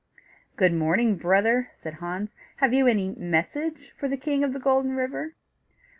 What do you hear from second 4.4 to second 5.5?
of the Golden River?"